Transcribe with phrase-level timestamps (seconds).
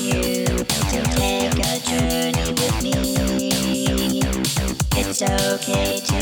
[0.00, 2.92] you to take a journey with me.
[4.96, 6.19] It's okay to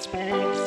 [0.00, 0.59] Pittsburgh.